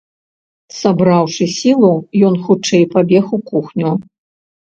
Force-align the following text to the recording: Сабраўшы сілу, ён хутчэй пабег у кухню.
Сабраўшы 0.77 1.45
сілу, 1.57 1.91
ён 2.29 2.39
хутчэй 2.47 2.83
пабег 2.95 3.29
у 3.39 3.41
кухню. 3.51 3.93